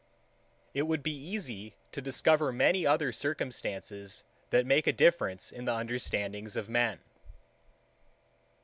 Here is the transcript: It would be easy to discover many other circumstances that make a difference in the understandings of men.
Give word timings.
It 0.73 0.87
would 0.87 1.03
be 1.03 1.15
easy 1.15 1.75
to 1.91 2.01
discover 2.01 2.51
many 2.51 2.87
other 2.87 3.11
circumstances 3.11 4.23
that 4.49 4.65
make 4.65 4.87
a 4.87 4.91
difference 4.93 5.51
in 5.51 5.65
the 5.65 5.75
understandings 5.77 6.55
of 6.57 6.67
men. 6.67 6.97